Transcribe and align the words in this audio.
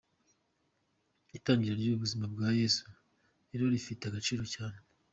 Itangiriro 1.37 1.81
ry’ubuzima 1.81 2.25
bwa 2.33 2.49
Yesu 2.61 2.85
rero 3.49 3.65
rifite 3.73 4.03
agaciro 4.05 4.43
cyane. 4.55 4.77